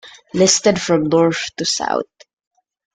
Listed 0.33 0.81
from 0.81 1.03
north 1.09 1.51
to 1.57 1.63
south. 1.63 2.07